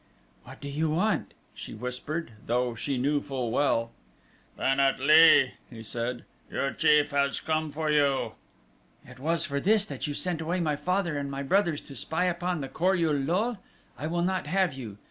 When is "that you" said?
9.85-10.15